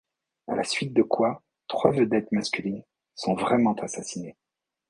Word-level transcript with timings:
À 0.47 0.55
la 0.55 0.63
suite 0.63 0.95
de 0.95 1.03
quoi, 1.03 1.43
trois 1.67 1.91
vedettes 1.91 2.31
masculines, 2.31 2.81
sont 3.13 3.35
vraiment 3.35 3.73
assassinées. 3.75 4.35